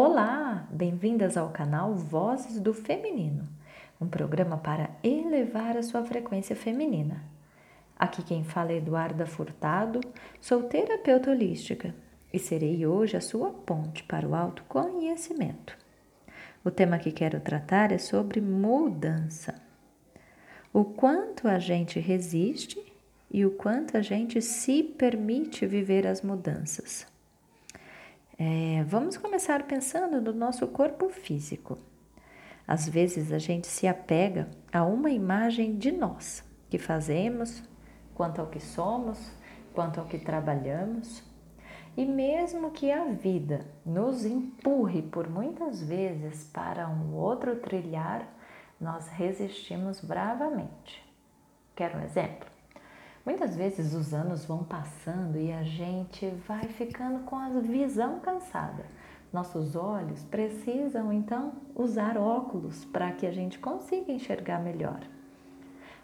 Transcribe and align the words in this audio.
Olá, 0.00 0.64
bem-vindas 0.70 1.36
ao 1.36 1.50
canal 1.50 1.92
Vozes 1.92 2.60
do 2.60 2.72
Feminino, 2.72 3.48
um 4.00 4.06
programa 4.06 4.56
para 4.56 4.90
elevar 5.02 5.76
a 5.76 5.82
sua 5.82 6.04
frequência 6.04 6.54
feminina. 6.54 7.24
Aqui 7.98 8.22
quem 8.22 8.44
fala 8.44 8.70
é 8.70 8.76
Eduarda 8.76 9.26
Furtado, 9.26 9.98
sou 10.40 10.62
terapeuta 10.62 11.32
holística 11.32 11.92
e 12.32 12.38
serei 12.38 12.86
hoje 12.86 13.16
a 13.16 13.20
sua 13.20 13.50
ponte 13.50 14.04
para 14.04 14.24
o 14.24 14.36
autoconhecimento. 14.36 15.76
O 16.64 16.70
tema 16.70 17.00
que 17.00 17.10
quero 17.10 17.40
tratar 17.40 17.90
é 17.90 17.98
sobre 17.98 18.40
mudança. 18.40 19.60
O 20.72 20.84
quanto 20.84 21.48
a 21.48 21.58
gente 21.58 21.98
resiste 21.98 22.80
e 23.28 23.44
o 23.44 23.50
quanto 23.50 23.96
a 23.96 24.00
gente 24.00 24.40
se 24.40 24.80
permite 24.80 25.66
viver 25.66 26.06
as 26.06 26.22
mudanças. 26.22 27.17
É, 28.40 28.84
vamos 28.84 29.16
começar 29.16 29.64
pensando 29.64 30.20
no 30.20 30.32
nosso 30.32 30.64
corpo 30.68 31.08
físico. 31.08 31.76
Às 32.68 32.88
vezes 32.88 33.32
a 33.32 33.38
gente 33.38 33.66
se 33.66 33.84
apega 33.84 34.48
a 34.72 34.84
uma 34.84 35.10
imagem 35.10 35.76
de 35.76 35.90
nós, 35.90 36.44
que 36.70 36.78
fazemos, 36.78 37.64
quanto 38.14 38.40
ao 38.40 38.46
que 38.46 38.60
somos, 38.60 39.18
quanto 39.74 39.98
ao 39.98 40.06
que 40.06 40.20
trabalhamos. 40.20 41.20
E 41.96 42.06
mesmo 42.06 42.70
que 42.70 42.92
a 42.92 43.06
vida 43.06 43.66
nos 43.84 44.24
empurre 44.24 45.02
por 45.02 45.28
muitas 45.28 45.82
vezes 45.82 46.44
para 46.44 46.88
um 46.88 47.16
outro 47.16 47.56
trilhar, 47.56 48.24
nós 48.80 49.08
resistimos 49.08 50.00
bravamente. 50.00 51.04
Quero 51.74 51.98
um 51.98 52.02
exemplo? 52.04 52.57
Muitas 53.28 53.54
vezes 53.54 53.92
os 53.92 54.14
anos 54.14 54.46
vão 54.46 54.64
passando 54.64 55.36
e 55.36 55.52
a 55.52 55.62
gente 55.62 56.30
vai 56.48 56.64
ficando 56.64 57.24
com 57.26 57.36
a 57.36 57.50
visão 57.60 58.20
cansada. 58.20 58.86
Nossos 59.30 59.76
olhos 59.76 60.24
precisam 60.24 61.12
então 61.12 61.52
usar 61.74 62.16
óculos 62.16 62.86
para 62.86 63.12
que 63.12 63.26
a 63.26 63.30
gente 63.30 63.58
consiga 63.58 64.10
enxergar 64.10 64.60
melhor. 64.60 65.00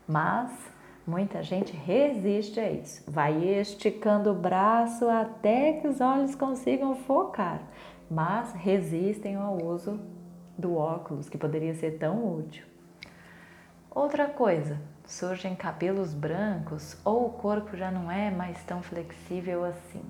Mas 0.07 0.51
muita 1.07 1.43
gente 1.43 1.73
resiste 1.73 2.61
a 2.61 2.71
isso, 2.71 3.11
vai 3.11 3.43
esticando 3.43 4.31
o 4.31 4.39
braço 4.39 5.09
até 5.09 5.81
que 5.81 5.89
os 5.89 6.03
olhos 6.03 6.35
consigam 6.35 6.95
focar, 6.95 7.63
mas 8.11 8.53
resistem 8.53 9.35
ao 9.35 9.65
uso 9.65 9.99
do 10.59 10.77
óculos, 10.77 11.31
que 11.31 11.39
poderia 11.39 11.73
ser 11.73 11.93
tão 11.93 12.37
útil. 12.37 12.67
Outra 13.91 14.29
coisa, 14.29 14.79
surgem 15.07 15.55
cabelos 15.55 16.15
brancos 16.15 16.97
ou 17.05 17.27
o 17.27 17.31
corpo 17.31 17.77
já 17.77 17.91
não 17.91 18.11
é 18.11 18.31
mais 18.31 18.63
tão 18.65 18.83
flexível 18.83 19.65
assim. 19.65 20.03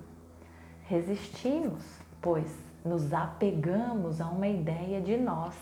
Resistimos, 0.83 1.83
pois 2.21 2.47
nos 2.83 3.13
apegamos 3.13 4.21
a 4.21 4.27
uma 4.27 4.47
ideia 4.47 5.01
de 5.01 5.17
nós 5.17 5.55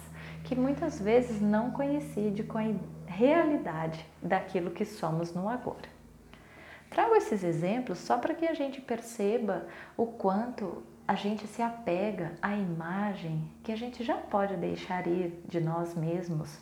que 0.44 0.56
muitas 0.56 1.00
vezes 1.00 1.42
não 1.42 1.72
coincide 1.72 2.44
com 2.44 2.58
a 2.58 2.76
realidade 3.08 4.06
daquilo 4.22 4.72
que 4.72 4.86
somos 4.86 5.34
no 5.34 5.48
agora. 5.48 5.94
Trago 6.90 7.16
esses 7.16 7.44
exemplos 7.44 8.00
só 8.00 8.18
para 8.18 8.36
que 8.36 8.46
a 8.46 8.54
gente 8.54 8.82
perceba 8.82 9.66
o 9.98 10.06
quanto 10.06 10.84
a 11.08 11.16
gente 11.16 11.48
se 11.48 11.62
apega 11.62 12.34
à 12.42 12.56
imagem 12.56 13.50
que 13.64 13.72
a 13.72 13.76
gente 13.76 14.04
já 14.04 14.16
pode 14.16 14.56
deixar 14.58 15.08
ir 15.08 15.44
de 15.48 15.60
nós 15.60 15.96
mesmos 15.96 16.60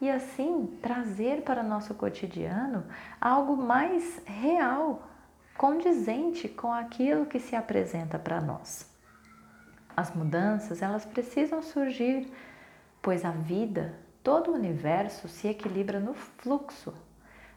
e 0.00 0.10
assim 0.10 0.78
trazer 0.82 1.42
para 1.42 1.62
nosso 1.62 1.94
cotidiano 1.94 2.84
algo 3.20 3.56
mais 3.56 4.20
real, 4.26 5.08
condizente 5.56 6.48
com 6.48 6.72
aquilo 6.72 7.26
que 7.26 7.38
se 7.38 7.54
apresenta 7.54 8.18
para 8.18 8.40
nós. 8.40 8.90
As 9.96 10.12
mudanças, 10.12 10.82
elas 10.82 11.04
precisam 11.04 11.62
surgir, 11.62 12.30
pois 13.00 13.24
a 13.24 13.30
vida, 13.30 13.94
todo 14.22 14.50
o 14.50 14.54
universo 14.54 15.28
se 15.28 15.46
equilibra 15.46 16.00
no 16.00 16.14
fluxo. 16.14 16.92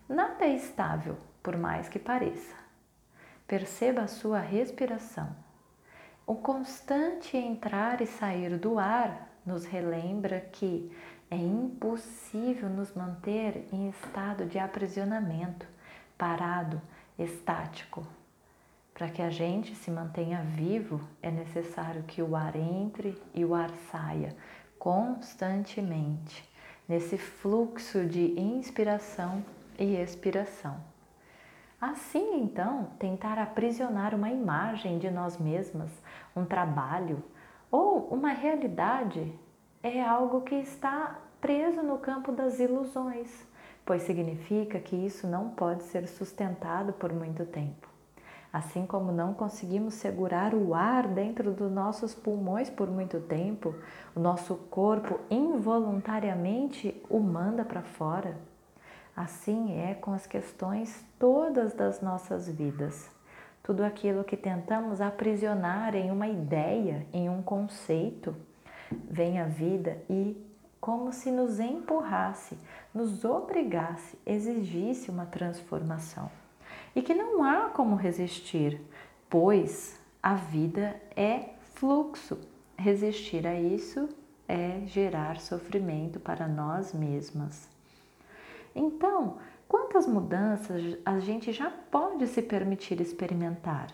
Nada 0.08 0.46
é 0.46 0.56
estável, 0.56 1.18
por 1.42 1.58
mais 1.58 1.90
que 1.90 1.98
pareça. 1.98 2.56
Perceba 3.48 4.02
a 4.02 4.08
sua 4.08 4.40
respiração. 4.40 5.36
O 6.26 6.36
constante 6.36 7.38
entrar 7.38 8.02
e 8.02 8.06
sair 8.06 8.58
do 8.58 8.78
ar 8.78 9.30
nos 9.46 9.66
relembra 9.66 10.42
que 10.42 10.92
é 11.30 11.36
impossível 11.36 12.70
nos 12.70 12.94
manter 12.94 13.68
em 13.72 13.90
estado 13.90 14.46
de 14.46 14.58
aprisionamento, 14.58 15.68
parado, 16.18 16.82
estático. 17.20 18.06
Para 18.94 19.10
que 19.10 19.22
a 19.22 19.30
gente 19.30 19.76
se 19.76 19.92
mantenha 19.92 20.42
vivo, 20.42 21.02
é 21.22 21.30
necessário 21.30 22.04
que 22.04 22.22
o 22.22 22.36
ar 22.36 22.56
entre 22.56 23.22
e 23.34 23.44
o 23.46 23.54
ar 23.54 23.70
saia 23.92 24.36
constantemente, 24.80 26.48
nesse 26.88 27.18
fluxo 27.18 28.06
de 28.06 28.40
inspiração 28.40 29.44
e 29.78 29.96
expiração. 29.96 30.78
Assim, 31.80 32.42
então, 32.42 32.86
tentar 32.98 33.38
aprisionar 33.38 34.16
uma 34.16 34.32
imagem 34.32 34.98
de 34.98 35.12
nós 35.12 35.38
mesmas, 35.38 35.92
um 36.36 36.46
trabalho 36.46 37.24
ou 37.70 38.08
uma 38.08 38.32
realidade 38.32 39.32
é 39.96 40.06
algo 40.06 40.42
que 40.42 40.56
está 40.56 41.20
preso 41.40 41.82
no 41.82 41.98
campo 41.98 42.32
das 42.32 42.60
ilusões, 42.60 43.30
pois 43.86 44.02
significa 44.02 44.80
que 44.80 44.96
isso 44.96 45.26
não 45.28 45.50
pode 45.50 45.84
ser 45.84 46.08
sustentado 46.08 46.92
por 46.94 47.14
muito 47.14 47.46
tempo. 47.46 47.88
Assim 48.52 48.86
como 48.86 49.12
não 49.12 49.34
conseguimos 49.34 49.94
segurar 49.94 50.54
o 50.54 50.74
ar 50.74 51.08
dentro 51.08 51.52
dos 51.52 51.72
nossos 51.72 52.14
pulmões 52.14 52.70
por 52.70 52.90
muito 52.90 53.20
tempo, 53.20 53.76
o 54.16 54.20
nosso 54.20 54.56
corpo 54.56 55.20
involuntariamente 55.30 57.02
o 57.10 57.20
manda 57.20 57.64
para 57.64 57.82
fora. 57.82 58.38
Assim 59.16 59.80
é 59.80 59.94
com 59.94 60.14
as 60.14 60.28
questões 60.28 61.06
todas 61.20 61.74
das 61.74 62.02
nossas 62.02 62.50
vidas. 62.50 63.10
Tudo 63.64 63.84
aquilo 63.84 64.24
que 64.24 64.38
tentamos 64.38 65.02
aprisionar 65.02 65.96
em 65.96 66.10
uma 66.10 66.28
ideia, 66.28 67.06
em 67.12 67.30
um 67.30 67.42
conceito, 67.42 68.36
vem 68.92 69.40
a 69.40 69.46
vida 69.46 70.02
e, 70.10 70.38
como 70.80 71.12
se 71.12 71.32
nos 71.32 71.60
empurrasse, 71.60 72.58
nos 72.94 73.26
obrigasse, 73.26 74.18
exigisse 74.26 75.10
uma 75.10 75.26
transformação. 75.26 76.30
E 76.96 77.02
que 77.02 77.14
não 77.14 77.44
há 77.44 77.70
como 77.70 77.96
resistir, 77.96 78.82
pois 79.30 80.00
a 80.22 80.36
vida 80.36 81.00
é 81.16 81.50
fluxo. 81.76 82.40
Resistir 82.78 83.46
a 83.46 83.60
isso 83.60 84.10
é 84.48 84.82
gerar 84.86 85.40
sofrimento 85.40 86.20
para 86.20 86.48
nós 86.48 86.94
mesmas. 86.94 87.70
Então, 88.76 89.38
quantas 89.68 90.08
mudanças 90.08 90.98
a 91.06 91.20
gente 91.20 91.52
já 91.52 91.70
pode 91.70 92.28
se 92.28 92.42
permitir 92.42 93.02
experimentar? 93.02 93.88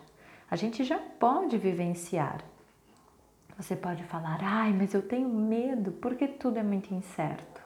A 0.50 0.56
gente 0.56 0.84
já 0.84 1.00
pode 1.00 1.58
vivenciar. 1.58 2.44
Você 3.64 3.78
pode 3.78 4.04
falar, 4.04 4.40
ai, 4.44 4.74
mas 4.74 4.94
eu 4.94 5.02
tenho 5.02 5.30
medo 5.30 5.94
porque 5.94 6.28
tudo 6.28 6.60
é 6.60 6.64
muito 6.64 6.94
incerto. 6.94 7.62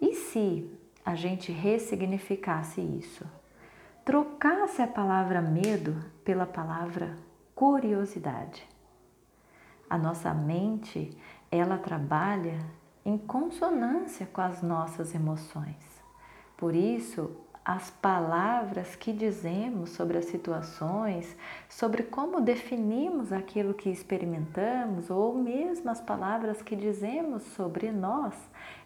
E 0.00 0.14
se 0.14 0.70
a 1.04 1.16
gente 1.16 1.50
ressignificasse 1.50 2.80
isso? 2.80 3.26
Trocasse 4.04 4.80
a 4.80 4.86
palavra 4.86 5.42
medo 5.42 5.96
pela 6.24 6.46
palavra 6.46 7.16
curiosidade. 7.56 8.64
A 9.90 9.98
nossa 9.98 10.32
mente, 10.32 11.10
ela 11.50 11.76
trabalha 11.76 12.60
em 13.04 13.18
consonância 13.18 14.26
com 14.26 14.40
as 14.40 14.62
nossas 14.62 15.12
emoções. 15.12 16.00
Por 16.56 16.76
isso, 16.76 17.36
as 17.68 17.90
palavras 17.90 18.96
que 18.96 19.12
dizemos 19.12 19.90
sobre 19.90 20.16
as 20.16 20.24
situações, 20.24 21.36
sobre 21.68 22.02
como 22.02 22.40
definimos 22.40 23.30
aquilo 23.30 23.74
que 23.74 23.90
experimentamos, 23.90 25.10
ou 25.10 25.34
mesmo 25.34 25.90
as 25.90 26.00
palavras 26.00 26.62
que 26.62 26.74
dizemos 26.74 27.42
sobre 27.42 27.92
nós, 27.92 28.32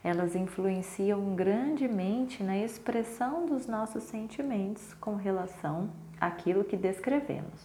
elas 0.03 0.35
influenciam 0.35 1.37
grandemente 1.37 2.43
na 2.43 2.59
expressão 2.59 3.47
dos 3.47 3.69
nossos 3.69 4.03
sentimentos 4.03 4.93
com 4.95 5.15
relação 5.15 5.89
àquilo 6.21 6.65
que 6.65 6.77
descrevemos. 6.77 7.63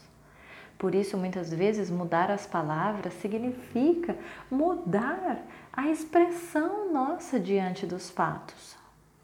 Por 0.77 0.93
isso, 0.93 1.17
muitas 1.17 1.51
vezes, 1.51 1.89
mudar 1.89 2.29
as 2.29 2.45
palavras 2.45 3.15
significa 3.15 4.15
mudar 4.51 5.41
a 5.73 5.89
expressão 5.89 6.93
nossa 6.93 7.39
diante 7.39 7.87
dos 7.87 8.07
fatos. 8.07 8.77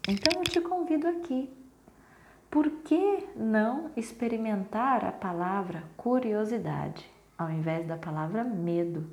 Então, 0.08 0.40
eu 0.40 0.42
te 0.42 0.60
convido 0.60 1.06
aqui 1.06 1.48
por 2.54 2.70
que 2.70 3.26
não 3.34 3.90
experimentar 3.96 5.04
a 5.04 5.10
palavra 5.10 5.82
curiosidade 5.96 7.04
ao 7.36 7.50
invés 7.50 7.84
da 7.84 7.96
palavra 7.96 8.44
medo? 8.44 9.10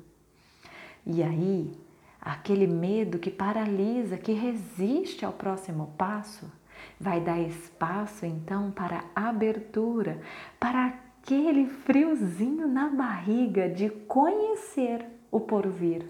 E 1.04 1.24
aí, 1.24 1.72
aquele 2.20 2.68
medo 2.68 3.18
que 3.18 3.32
paralisa, 3.32 4.16
que 4.16 4.30
resiste 4.30 5.24
ao 5.24 5.32
próximo 5.32 5.92
passo, 5.98 6.48
vai 7.00 7.20
dar 7.20 7.40
espaço 7.40 8.24
então 8.24 8.70
para 8.70 9.02
abertura, 9.12 10.22
para 10.60 10.94
aquele 11.20 11.66
friozinho 11.66 12.68
na 12.68 12.90
barriga 12.90 13.68
de 13.68 13.90
conhecer 13.90 15.04
o 15.32 15.40
porvir. 15.40 16.06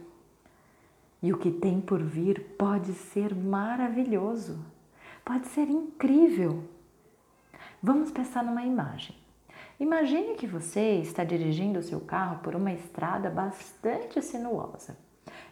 E 1.22 1.32
o 1.32 1.38
que 1.38 1.50
tem 1.50 1.80
por 1.80 2.02
vir 2.02 2.56
pode 2.58 2.92
ser 2.92 3.34
maravilhoso, 3.34 4.62
pode 5.24 5.46
ser 5.46 5.70
incrível. 5.70 6.62
Vamos 7.84 8.12
pensar 8.12 8.44
numa 8.44 8.62
imagem. 8.62 9.16
Imagine 9.80 10.36
que 10.36 10.46
você 10.46 11.00
está 11.00 11.24
dirigindo 11.24 11.80
o 11.80 11.82
seu 11.82 11.98
carro 11.98 12.38
por 12.38 12.54
uma 12.54 12.72
estrada 12.72 13.28
bastante 13.28 14.22
sinuosa. 14.22 14.96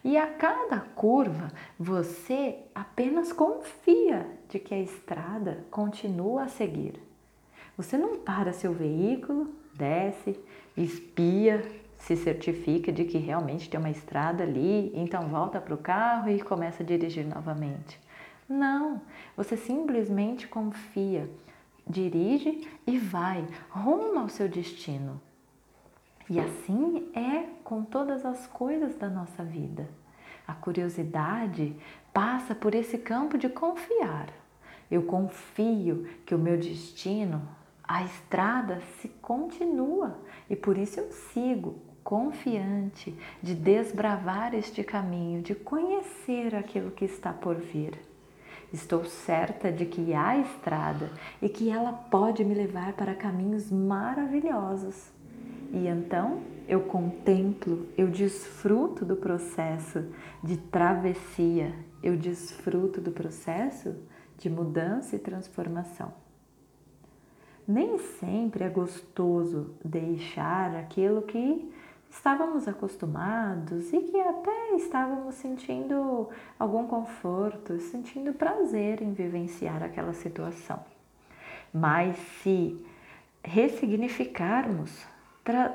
E 0.04 0.16
a 0.16 0.28
cada 0.28 0.78
curva 0.78 1.50
você 1.76 2.60
apenas 2.72 3.32
confia 3.32 4.28
de 4.48 4.60
que 4.60 4.72
a 4.72 4.78
estrada 4.78 5.64
continua 5.72 6.44
a 6.44 6.48
seguir. 6.48 7.02
Você 7.76 7.98
não 7.98 8.18
para 8.18 8.52
seu 8.52 8.72
veículo, 8.72 9.52
desce, 9.74 10.38
espia, 10.76 11.68
se 11.96 12.14
certifica 12.14 12.92
de 12.92 13.06
que 13.06 13.18
realmente 13.18 13.68
tem 13.68 13.80
uma 13.80 13.90
estrada 13.90 14.44
ali, 14.44 14.92
então 14.94 15.26
volta 15.26 15.60
para 15.60 15.74
o 15.74 15.78
carro 15.78 16.30
e 16.30 16.40
começa 16.40 16.84
a 16.84 16.86
dirigir 16.86 17.26
novamente. 17.26 17.98
Não, 18.48 19.00
você 19.36 19.56
simplesmente 19.56 20.46
confia, 20.46 21.28
dirige 21.90 22.68
e 22.86 22.98
vai 22.98 23.46
rumo 23.68 24.18
ao 24.18 24.28
seu 24.28 24.48
destino. 24.48 25.20
E 26.28 26.38
assim 26.38 27.10
é 27.12 27.48
com 27.64 27.82
todas 27.82 28.24
as 28.24 28.46
coisas 28.46 28.94
da 28.94 29.08
nossa 29.08 29.42
vida. 29.42 29.88
A 30.46 30.54
curiosidade 30.54 31.76
passa 32.12 32.54
por 32.54 32.74
esse 32.74 32.98
campo 32.98 33.36
de 33.36 33.48
confiar. 33.48 34.28
Eu 34.90 35.02
confio 35.02 36.08
que 36.24 36.34
o 36.34 36.38
meu 36.38 36.56
destino, 36.56 37.42
a 37.82 38.04
estrada 38.04 38.80
se 39.00 39.08
continua 39.08 40.18
e 40.48 40.56
por 40.56 40.78
isso 40.78 41.00
eu 41.00 41.10
sigo 41.10 41.80
confiante 42.02 43.16
de 43.42 43.54
desbravar 43.54 44.54
este 44.54 44.82
caminho, 44.82 45.42
de 45.42 45.54
conhecer 45.54 46.54
aquilo 46.54 46.90
que 46.90 47.04
está 47.04 47.32
por 47.32 47.56
vir. 47.56 48.09
Estou 48.72 49.04
certa 49.04 49.72
de 49.72 49.84
que 49.84 50.14
há 50.14 50.38
estrada 50.38 51.10
e 51.42 51.48
que 51.48 51.70
ela 51.70 51.92
pode 51.92 52.44
me 52.44 52.54
levar 52.54 52.92
para 52.92 53.14
caminhos 53.14 53.70
maravilhosos. 53.70 55.10
E 55.72 55.86
então 55.86 56.40
eu 56.68 56.80
contemplo, 56.82 57.88
eu 57.98 58.08
desfruto 58.08 59.04
do 59.04 59.16
processo 59.16 60.04
de 60.42 60.56
travessia, 60.56 61.74
eu 62.00 62.16
desfruto 62.16 63.00
do 63.00 63.10
processo 63.10 63.96
de 64.38 64.48
mudança 64.48 65.16
e 65.16 65.18
transformação. 65.18 66.12
Nem 67.66 67.98
sempre 67.98 68.64
é 68.64 68.68
gostoso 68.68 69.74
deixar 69.84 70.74
aquilo 70.76 71.22
que 71.22 71.70
estávamos 72.10 72.66
acostumados 72.66 73.92
e 73.92 74.00
que 74.00 74.20
até 74.20 74.74
estávamos 74.74 75.36
sentindo 75.36 76.28
algum 76.58 76.86
conforto, 76.86 77.78
sentindo 77.78 78.32
prazer 78.32 79.00
em 79.00 79.12
vivenciar 79.12 79.82
aquela 79.82 80.12
situação. 80.12 80.84
Mas 81.72 82.16
se 82.42 82.84
ressignificarmos 83.42 85.06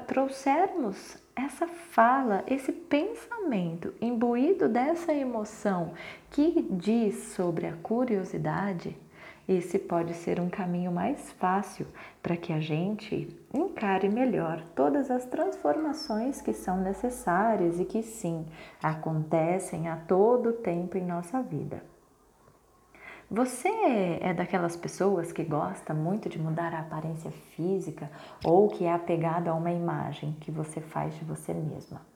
trouxermos 0.06 1.18
essa 1.36 1.68
fala, 1.68 2.44
esse 2.48 2.72
pensamento 2.72 3.94
imbuído 4.00 4.70
dessa 4.70 5.14
emoção 5.14 5.94
que 6.32 6.68
diz 6.70 7.34
sobre 7.34 7.68
a 7.68 7.74
curiosidade, 7.74 8.96
esse 9.48 9.78
pode 9.78 10.14
ser 10.16 10.40
um 10.40 10.50
caminho 10.50 10.92
mais 10.92 11.32
fácil 11.34 11.86
para 12.22 12.36
que 12.36 12.52
a 12.52 12.60
gente 12.60 13.30
encare 13.54 14.10
melhor 14.10 14.64
todas 14.76 15.12
as 15.12 15.26
transformações 15.26 16.42
que 16.42 16.52
são 16.52 16.82
necessárias 16.82 17.80
e 17.80 17.86
que 17.86 18.02
sim 18.02 18.46
acontecem 18.82 19.88
a 19.88 19.98
todo 19.98 20.54
tempo 20.54 20.98
em 20.98 21.06
nossa 21.06 21.44
vida. 21.44 21.84
Você 23.30 23.70
é 24.22 24.34
daquelas 24.34 24.76
pessoas 24.76 25.32
que 25.32 25.44
gosta 25.44 25.94
muito 25.94 26.30
de 26.30 26.40
mudar 26.40 26.74
a 26.74 26.80
aparência 26.80 27.32
física 27.56 28.10
ou 28.44 28.68
que 28.68 28.86
é 28.86 28.94
apegado 28.94 29.48
a 29.48 29.54
uma 29.54 29.72
imagem 29.72 30.36
que 30.40 30.52
você 30.52 30.80
faz 30.80 31.16
de 31.16 31.26
você 31.26 31.54
mesma? 31.54 32.15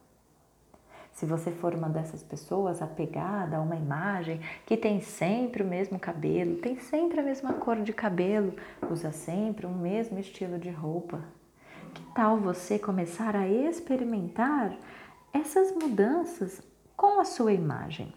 Se 1.19 1.25
você 1.25 1.51
for 1.51 1.75
uma 1.75 1.89
dessas 1.89 2.23
pessoas 2.23 2.81
apegada 2.81 3.57
a 3.57 3.61
uma 3.61 3.75
imagem 3.75 4.39
que 4.65 4.77
tem 4.77 5.01
sempre 5.01 5.61
o 5.61 5.67
mesmo 5.67 5.99
cabelo, 5.99 6.55
tem 6.61 6.79
sempre 6.79 7.19
a 7.19 7.23
mesma 7.23 7.55
cor 7.55 7.75
de 7.81 7.91
cabelo, 7.91 8.55
usa 8.89 9.11
sempre 9.11 9.65
o 9.65 9.69
mesmo 9.69 10.17
estilo 10.17 10.57
de 10.57 10.69
roupa, 10.69 11.21
que 11.93 12.01
tal 12.15 12.37
você 12.37 12.79
começar 12.79 13.35
a 13.35 13.45
experimentar 13.49 14.73
essas 15.33 15.73
mudanças 15.73 16.61
com 16.95 17.19
a 17.19 17.25
sua 17.25 17.51
imagem? 17.51 18.13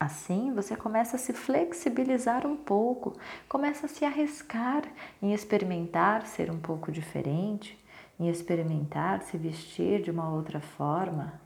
Assim, 0.00 0.50
você 0.54 0.74
começa 0.74 1.16
a 1.16 1.18
se 1.18 1.34
flexibilizar 1.34 2.46
um 2.46 2.56
pouco, 2.56 3.18
começa 3.50 3.84
a 3.84 3.88
se 3.90 4.02
arriscar 4.02 4.84
em 5.20 5.34
experimentar 5.34 6.26
ser 6.26 6.50
um 6.50 6.58
pouco 6.58 6.90
diferente, 6.90 7.78
em 8.18 8.30
experimentar 8.30 9.20
se 9.20 9.36
vestir 9.36 10.00
de 10.00 10.10
uma 10.10 10.34
outra 10.34 10.58
forma, 10.58 11.38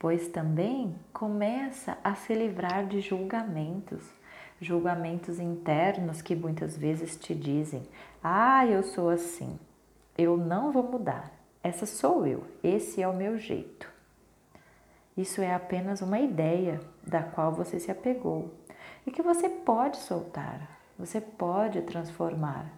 pois 0.00 0.28
também 0.28 0.96
começa 1.12 1.98
a 2.02 2.14
se 2.14 2.34
livrar 2.34 2.86
de 2.86 3.02
julgamentos, 3.02 4.02
julgamentos 4.58 5.38
internos 5.38 6.22
que 6.22 6.34
muitas 6.34 6.74
vezes 6.74 7.16
te 7.16 7.34
dizem: 7.34 7.82
"Ah, 8.24 8.66
eu 8.66 8.82
sou 8.82 9.10
assim. 9.10 9.60
Eu 10.16 10.38
não 10.38 10.72
vou 10.72 10.82
mudar. 10.82 11.30
Essa 11.62 11.84
sou 11.84 12.26
eu. 12.26 12.44
Esse 12.64 13.02
é 13.02 13.06
o 13.06 13.14
meu 13.14 13.38
jeito." 13.38 13.92
Isso 15.14 15.42
é 15.42 15.54
apenas 15.54 16.00
uma 16.00 16.18
ideia 16.18 16.80
da 17.06 17.22
qual 17.22 17.52
você 17.52 17.78
se 17.78 17.90
apegou 17.90 18.54
e 19.06 19.10
que 19.10 19.22
você 19.22 19.50
pode 19.50 19.98
soltar, 19.98 20.80
você 20.98 21.20
pode 21.20 21.82
transformar. 21.82 22.72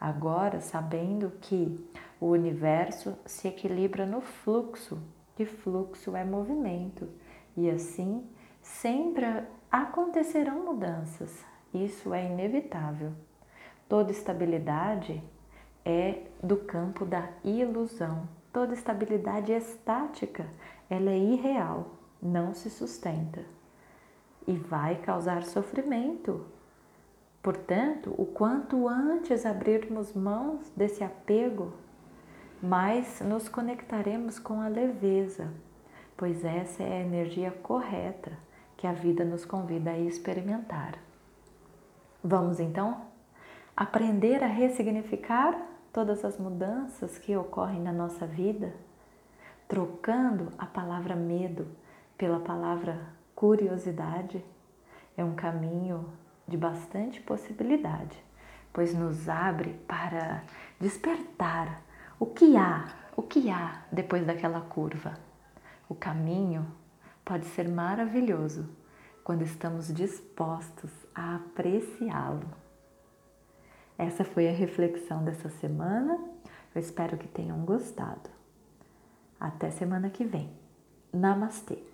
Agora, 0.00 0.60
sabendo 0.60 1.30
que 1.40 1.88
o 2.20 2.26
universo 2.26 3.16
se 3.24 3.46
equilibra 3.46 4.04
no 4.04 4.20
fluxo, 4.20 5.00
e 5.38 5.44
fluxo 5.44 6.16
é 6.16 6.24
movimento, 6.24 7.08
e 7.56 7.68
assim 7.70 8.26
sempre 8.62 9.26
acontecerão 9.70 10.64
mudanças. 10.64 11.44
Isso 11.72 12.14
é 12.14 12.26
inevitável. 12.30 13.12
Toda 13.88 14.12
estabilidade 14.12 15.22
é 15.84 16.22
do 16.42 16.56
campo 16.56 17.04
da 17.04 17.28
ilusão. 17.44 18.28
Toda 18.52 18.74
estabilidade 18.74 19.52
estática 19.52 20.48
ela 20.88 21.10
é 21.10 21.18
irreal, 21.18 21.90
não 22.22 22.54
se 22.54 22.70
sustenta 22.70 23.44
e 24.46 24.54
vai 24.54 24.96
causar 24.96 25.42
sofrimento. 25.44 26.44
Portanto, 27.42 28.14
o 28.16 28.24
quanto 28.24 28.88
antes 28.88 29.44
abrirmos 29.44 30.12
mãos 30.12 30.70
desse 30.76 31.04
apego, 31.04 31.72
mais 32.64 33.20
nos 33.20 33.48
conectaremos 33.48 34.38
com 34.38 34.60
a 34.60 34.68
leveza, 34.68 35.52
pois 36.16 36.44
essa 36.44 36.82
é 36.82 36.98
a 36.98 37.04
energia 37.04 37.50
correta 37.50 38.32
que 38.76 38.86
a 38.86 38.92
vida 38.92 39.24
nos 39.24 39.44
convida 39.44 39.90
a 39.90 39.98
experimentar. 39.98 40.94
Vamos 42.22 42.58
então 42.58 43.02
aprender 43.76 44.42
a 44.42 44.48
ressignificar 44.48 45.54
todas 45.92 46.24
as 46.24 46.38
mudanças 46.38 47.18
que 47.18 47.36
ocorrem 47.36 47.80
na 47.80 47.92
nossa 47.92 48.26
vida? 48.26 48.72
trocando 49.68 50.52
a 50.58 50.66
palavra 50.66 51.16
medo 51.16 51.66
pela 52.16 52.38
palavra 52.40 53.00
curiosidade, 53.34 54.44
é 55.16 55.24
um 55.24 55.34
caminho 55.34 56.12
de 56.46 56.56
bastante 56.56 57.20
possibilidade, 57.20 58.22
pois 58.72 58.94
nos 58.94 59.28
abre 59.28 59.74
para 59.88 60.44
despertar 60.80 61.82
o 62.18 62.26
que 62.26 62.56
há, 62.56 62.88
o 63.16 63.22
que 63.22 63.50
há 63.50 63.82
depois 63.90 64.26
daquela 64.26 64.60
curva. 64.60 65.14
O 65.88 65.94
caminho 65.94 66.66
pode 67.24 67.46
ser 67.46 67.68
maravilhoso 67.68 68.68
quando 69.22 69.42
estamos 69.42 69.92
dispostos 69.92 70.90
a 71.14 71.36
apreciá-lo. 71.36 72.48
Essa 73.96 74.24
foi 74.24 74.48
a 74.48 74.52
reflexão 74.52 75.24
dessa 75.24 75.48
semana. 75.48 76.18
Eu 76.74 76.80
espero 76.80 77.16
que 77.16 77.28
tenham 77.28 77.64
gostado. 77.64 78.28
Até 79.38 79.70
semana 79.70 80.10
que 80.10 80.24
vem. 80.24 80.50
Namastê! 81.12 81.93